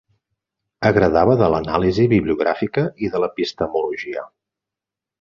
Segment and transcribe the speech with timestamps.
[0.89, 4.29] Agradava de l'anàlisi bibliogràfica i de l'epistemologia.